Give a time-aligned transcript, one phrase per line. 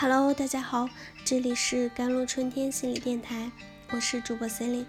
[0.00, 0.88] Hello，大家好，
[1.24, 3.50] 这里是甘露春天心理电台，
[3.90, 4.84] 我是主播 Celine。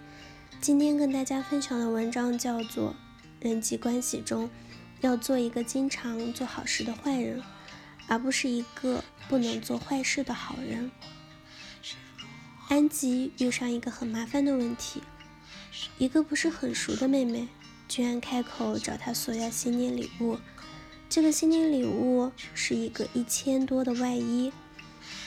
[0.61, 2.91] 今天跟大家分享的文章叫做
[3.39, 4.47] 《人际关系中
[5.01, 7.41] 要做一个经常做好事的坏人，
[8.07, 10.91] 而不是一个不能做坏事的好人》。
[12.67, 15.01] 安吉遇上一个很麻烦的问题，
[15.97, 17.47] 一个不是很熟的妹妹
[17.87, 20.37] 居然开口找他索要新年礼物，
[21.09, 24.53] 这个新年礼物是一个一千多的外衣。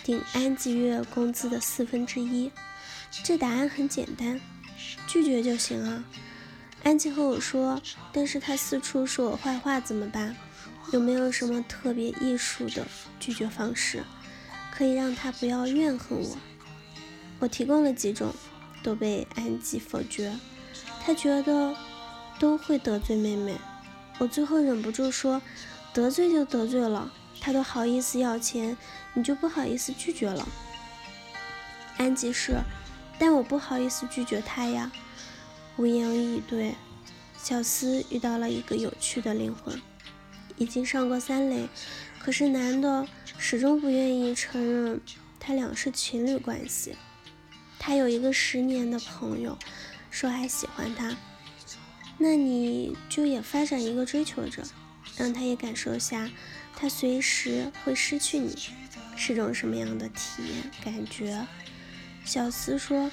[0.04, 2.50] 顶安吉月工资的四分之一，
[3.22, 4.40] 这答案很简单，
[5.06, 6.04] 拒绝就行啊。
[6.82, 7.80] 安吉和我说，
[8.12, 10.34] 但是他四处说我坏话怎么办？
[10.92, 12.84] 有没有什么特别艺术的
[13.20, 14.02] 拒绝方式，
[14.72, 16.36] 可以让他不要怨恨我？
[17.38, 18.34] 我提供了几种，
[18.82, 20.36] 都被安吉否决。
[21.04, 21.74] 他觉得
[22.40, 23.56] 都会得罪妹妹。
[24.18, 25.40] 我最后忍不住说，
[25.92, 27.12] 得罪就得罪了。
[27.44, 28.76] 他都好意思要钱，
[29.14, 30.46] 你就不好意思拒绝了？
[31.98, 32.56] 安吉是，
[33.18, 34.92] 但我不好意思拒绝他呀。
[35.76, 36.76] 无言以对。
[37.42, 39.82] 小思遇到了一个有趣的灵魂，
[40.56, 41.68] 已经上过三垒，
[42.20, 45.00] 可是男的始终不愿意承认
[45.40, 46.94] 他俩是情侣关系。
[47.80, 49.58] 他有一个十年的朋友，
[50.08, 51.16] 说还喜欢他，
[52.16, 54.62] 那你就也发展一个追求者，
[55.16, 56.30] 让他也感受下。
[56.74, 58.56] 他随时会失去你，
[59.16, 61.46] 是种什么样的体验感觉？
[62.24, 63.10] 小思说：“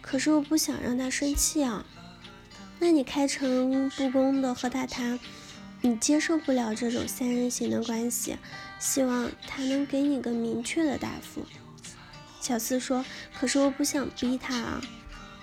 [0.00, 1.84] 可是我不想让他生气啊。”
[2.78, 5.18] 那你开诚布公的和他谈，
[5.82, 8.38] 你接受不了这种三人行的关系，
[8.78, 11.44] 希望他能给你个明确的答复。
[12.40, 13.04] 小思说
[13.38, 14.80] ：“可是我不想逼他啊，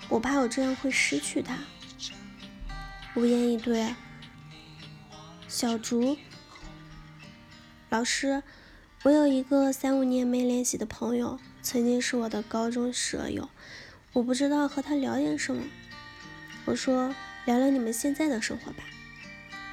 [0.08, 1.58] 我怕我这样会失去他。”
[3.14, 3.94] 无言以对。
[5.48, 6.18] 小竹。
[7.88, 8.42] 老师，
[9.02, 13.48] 我有一个三五年没联系的朋友，曾经是我的高中舍友，
[14.12, 15.62] 我不知道和他聊点什么。
[16.66, 17.14] 我说
[17.46, 18.84] 聊聊你们现在的生活吧。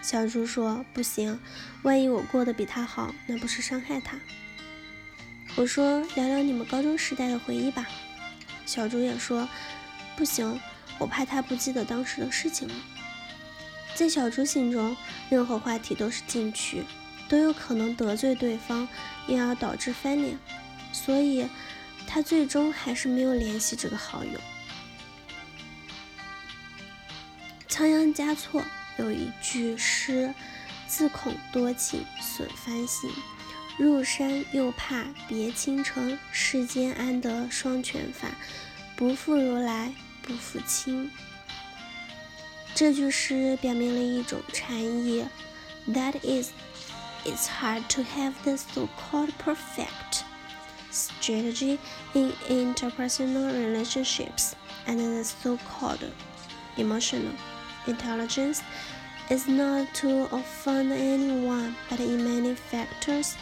[0.02, 1.42] 小猪说不行，
[1.84, 4.18] 万一我过得比他好，那不是伤害他。
[5.58, 7.86] 我说聊聊你们高中时代的回忆吧。
[8.66, 9.50] 小猪也说
[10.16, 10.58] 不行，
[11.00, 12.74] 我怕他不记得当时的事情了。
[13.96, 14.96] 在小猪心中，
[15.30, 16.84] 任何话题都是禁区。
[17.28, 18.88] 都有可能得罪对方，
[19.26, 20.38] 因而导致翻脸，
[20.92, 21.48] 所以
[22.06, 24.40] 他最终还是没有联系这个好友。
[27.68, 28.62] 仓央嘉措
[29.00, 30.32] 有一句诗
[30.86, 33.10] ：“自恐多情损芳心，
[33.80, 36.16] 入山又怕别倾城。
[36.32, 38.28] 世间安得双全法？
[38.96, 39.92] 不负如来
[40.22, 41.10] 不负卿。”
[42.75, 45.27] 这句诗表明了一种禅意，
[45.89, 50.25] That is。it's hard to have the so-called perfect
[50.91, 51.79] strategy
[52.15, 54.55] in interpersonal relationships
[54.87, 56.03] and the so-called
[56.79, 57.35] emotional
[57.87, 58.63] intelligence
[59.29, 63.37] is not to offend anyone but in many factors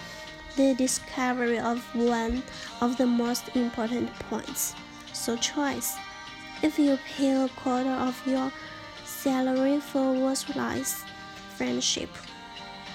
[0.57, 2.43] the discovery of one
[2.81, 4.75] of the most important points
[5.13, 5.95] so choice
[6.65, 8.51] if you pay a quarter of your
[9.24, 11.06] salary for worthless
[11.56, 12.10] friendship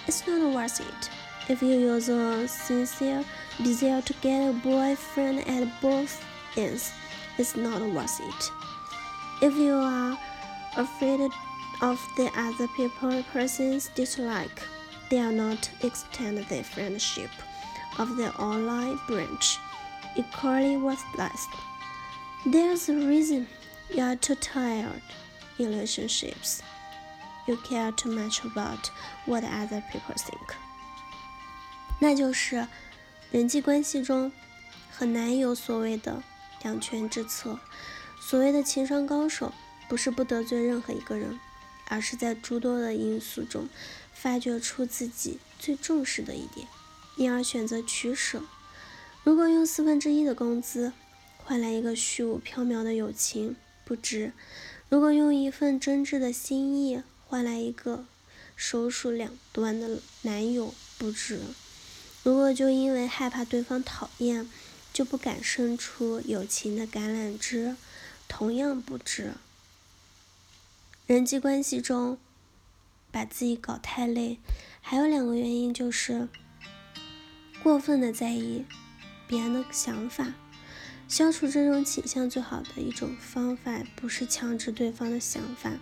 [0.09, 1.11] it's not worth it.
[1.51, 3.25] If you use a sincere
[3.63, 6.25] desire to get a boyfriend at both
[6.57, 6.93] ends,
[7.37, 8.51] it's not worth it.
[9.43, 10.19] If you are
[10.79, 11.31] afraid
[11.83, 14.63] of the other people person's dislike,
[15.11, 17.31] they are not extend the friendship
[17.99, 19.59] of the online branch
[20.17, 21.47] equally worthless.
[22.47, 23.47] There's a reason
[23.95, 25.03] you are too tired
[25.59, 26.61] relationships.
[27.47, 28.91] You care too much about
[29.27, 30.55] what other people think。
[32.01, 32.69] 那就是
[33.31, 34.31] 人际关系中
[34.91, 36.23] 很难有所谓的
[36.63, 37.59] 两全之策。
[38.21, 39.53] 所谓的情商高手，
[39.89, 41.41] 不是不得罪任何一个人，
[41.89, 43.69] 而是在诸多的因素中
[44.13, 46.69] 发掘出自己最重视的一点，
[47.17, 48.43] 因而选择取舍。
[49.25, 50.93] 如果用四分之一的工资
[51.39, 54.33] 换来一个虚无缥缈的友情，不值；
[54.89, 58.07] 如果用一份真挚的心意，换来一个
[58.57, 61.41] 手数两端的男友不值，
[62.23, 64.49] 如果就因为害怕对方讨厌，
[64.93, 67.77] 就不敢伸出友情的橄榄枝，
[68.27, 69.35] 同样不值。
[71.07, 72.19] 人际关系中
[73.11, 74.39] 把自己搞太累，
[74.81, 76.29] 还有两个原因就是
[77.63, 78.65] 过分的在意
[79.27, 80.33] 别人的想法。
[81.09, 85.73] 消除这种倾向最好的一种方法，不是强制对方的想法。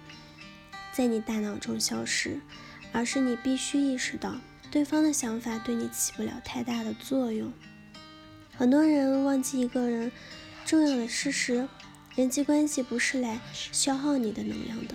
[0.92, 2.40] 在你大脑中消失，
[2.92, 4.36] 而是你必须意识到
[4.70, 7.52] 对方的想法对你起不了太大的作用。
[8.56, 10.12] 很多人忘记一个人
[10.64, 11.68] 重要的事实：
[12.14, 13.40] 人际关系不是来
[13.72, 14.94] 消耗你的能量的，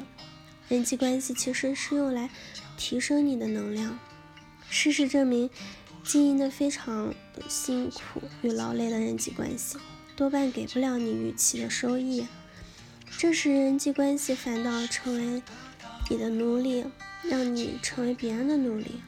[0.70, 2.30] 人际关系其实是用来
[2.78, 4.00] 提升你的能量。
[4.70, 5.50] 事实证明，
[6.06, 7.14] 经营的非常
[7.50, 9.78] 辛苦与劳累的人际关系，
[10.22, 12.28] 多半给不了你预期的收益。
[13.18, 15.42] 这时，人际关系反倒成为
[16.12, 16.86] 你的奴隶，
[17.24, 19.02] 让你成为别人的奴隶。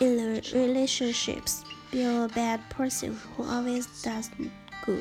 [0.00, 1.60] In the relationships,
[1.90, 4.26] be a bad person who always does
[4.84, 5.00] good,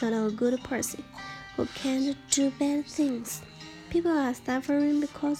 [0.00, 0.98] not a good person
[1.56, 3.36] who can't do bad things.
[3.88, 5.38] People are suffering because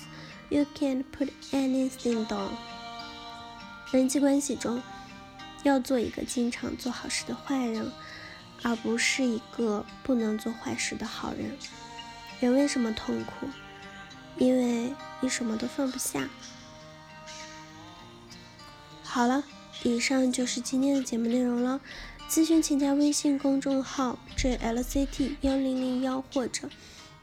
[0.50, 2.50] you can't put anything down。
[3.90, 4.80] 人际关系中，
[5.62, 7.90] 要做一个经常做好事的坏人。
[8.64, 11.50] 而不是一个不能做坏事的好人。
[12.38, 13.48] 人为什么痛苦？
[14.38, 16.28] 因为你什么都放不下。
[19.02, 19.42] 好了，
[19.82, 21.80] 以上就是今天的节目内容了。
[22.28, 26.70] 咨询请加微信公众号 jlct 幺零零幺，或者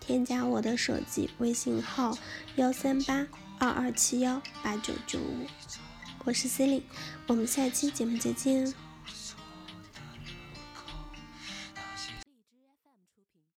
[0.01, 2.17] 添加我的手机微信号
[2.57, 3.25] 幺三八
[3.59, 5.47] 二二七幺八九九五。
[6.25, 6.83] 我是 c e l i n e
[7.27, 8.88] 我们下期节目再见。